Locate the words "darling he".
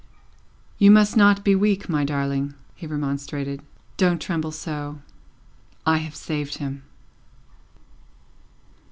2.03-2.87